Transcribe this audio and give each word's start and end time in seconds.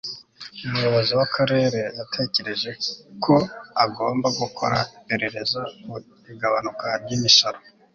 umuyobozi 0.65 1.11
w'akarere 1.19 1.79
yatekereje 1.97 2.69
ko 3.23 3.35
agomba 3.83 4.27
gukora 4.39 4.77
iperereza 4.99 5.59
ku 5.83 5.95
igabanuka 6.31 6.87
ry'imisoro 7.01 7.59